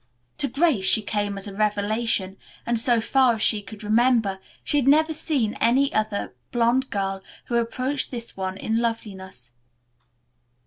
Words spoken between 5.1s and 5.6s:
seen